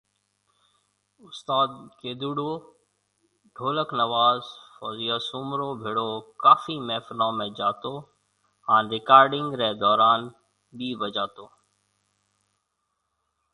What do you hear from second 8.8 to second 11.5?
رڪارڊنگ ري دوران بِي بجاتو